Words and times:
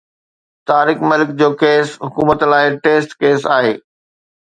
Tariq 0.69 0.99
Malik 1.11 1.29
case 1.43 1.49
ڪيس 1.61 1.87
حڪومت 2.07 2.39
لاءِ 2.55 2.65
ٽيسٽ 2.83 3.09
ڪيس 3.23 3.41
آهي. 3.59 3.73